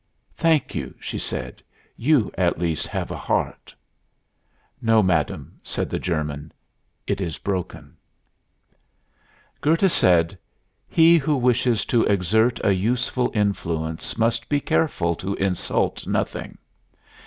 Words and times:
"Thank 0.33 0.73
you," 0.73 0.95
she 0.99 1.19
said; 1.19 1.61
"you, 1.95 2.31
at 2.35 2.57
least, 2.57 2.87
have 2.87 3.11
a 3.11 3.15
heart." 3.15 3.75
"No, 4.81 5.03
madam," 5.03 5.59
said 5.61 5.91
the 5.91 5.99
German; 5.99 6.51
"it 7.05 7.21
is 7.21 7.37
broken." 7.37 7.95
Goethe 9.61 9.91
said: 9.91 10.39
"He 10.89 11.19
who 11.19 11.35
wishes 11.37 11.85
to 11.85 12.03
exert 12.05 12.59
a 12.65 12.73
useful 12.73 13.29
influence 13.35 14.17
must 14.17 14.49
be 14.49 14.59
careful 14.59 15.13
to 15.17 15.35
insult 15.35 16.07
nothing.... 16.07 16.57